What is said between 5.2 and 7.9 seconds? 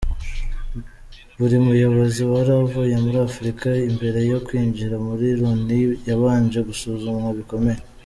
Loni yabanje gusuzumwa bikomeye.